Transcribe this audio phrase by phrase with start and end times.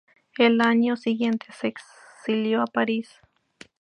[0.39, 3.19] Al año siguiente se exilió a París.